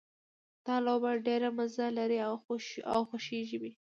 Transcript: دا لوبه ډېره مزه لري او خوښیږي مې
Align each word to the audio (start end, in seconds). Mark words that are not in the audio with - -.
دا 0.65 0.75
لوبه 0.85 1.11
ډېره 1.27 1.49
مزه 1.57 1.87
لري 1.97 2.19
او 2.93 2.97
خوښیږي 3.07 3.57
مې 3.61 3.71